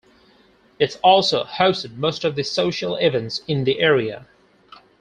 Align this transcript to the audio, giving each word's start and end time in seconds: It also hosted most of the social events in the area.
It 0.79 0.97
also 1.03 1.43
hosted 1.43 1.95
most 1.97 2.23
of 2.25 2.33
the 2.35 2.41
social 2.41 2.95
events 2.95 3.43
in 3.47 3.65
the 3.65 3.79
area. 3.79 4.25